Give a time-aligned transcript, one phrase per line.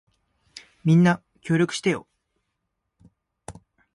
[0.83, 2.07] みんな、協力してよ。